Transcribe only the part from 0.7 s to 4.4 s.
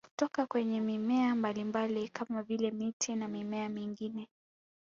mimea mbalimbali kama vile miti na mimea mingine